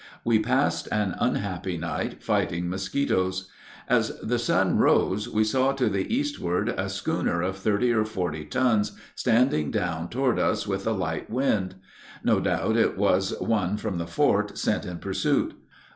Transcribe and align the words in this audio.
We 0.25 0.39
passed 0.39 0.87
an 0.91 1.13
unhappy 1.19 1.77
night 1.77 2.23
fighting 2.23 2.67
mosquitos. 2.67 3.49
As 3.87 4.19
the 4.23 4.39
sun 4.39 4.79
rose, 4.79 5.29
we 5.29 5.43
saw 5.43 5.73
to 5.73 5.89
the 5.89 6.11
eastward 6.11 6.69
a 6.69 6.89
schooner 6.89 7.43
of 7.43 7.57
thirty 7.57 7.91
or 7.93 8.03
forty 8.03 8.43
tons 8.43 8.93
standing 9.13 9.69
down 9.69 10.09
toward 10.09 10.39
us 10.39 10.65
with 10.65 10.87
a 10.87 10.93
light 10.93 11.29
wind; 11.29 11.75
no 12.23 12.39
doubt 12.39 12.77
it 12.77 12.97
was 12.97 13.39
one 13.39 13.77
from 13.77 13.99
the 13.99 14.07
fort 14.07 14.57
sent 14.57 14.87
in 14.87 14.97
pursuit. 14.97 15.53